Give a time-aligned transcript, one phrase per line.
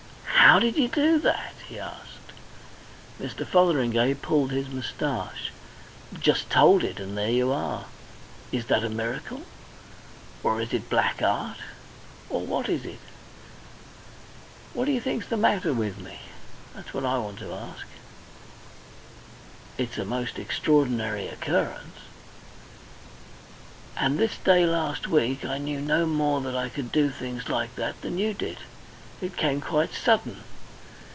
[0.51, 2.33] "How did you do that?" he asked.
[3.21, 3.47] Mr.
[3.47, 5.49] Fotheringay pulled his moustache.
[6.19, 7.85] "Just told it and there you are.
[8.51, 9.43] Is that a miracle,
[10.43, 11.55] or is it black art,
[12.29, 12.99] or what is it?
[12.99, 12.99] And
[14.73, 16.19] what do you think's the matter with me?
[16.75, 17.87] That's what I want to ask."
[19.77, 21.99] "It's a most extraordinary occurrence."
[23.95, 27.73] "And this day last week I knew no more that I could do things like
[27.77, 28.57] that than you did.
[29.21, 30.41] It came quite sudden.